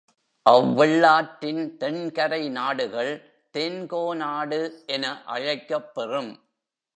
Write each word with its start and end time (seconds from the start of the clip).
அவ்வெள்ளாற்றின் 0.45 1.77
தென்கரை 1.77 2.49
நாடுகள் 2.49 3.11
தென்கோனாடு 3.53 4.61
என 4.87 5.23
அழைக்கப் 5.25 5.93
பெறும். 5.93 6.31